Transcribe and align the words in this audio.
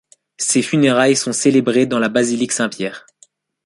Ses 0.39 0.63
funérailles 0.63 1.15
sont 1.15 1.31
célébrés 1.31 1.85
dans 1.85 1.99
la 1.99 2.09
basilique 2.09 2.53
St-Pierre. 2.53 3.05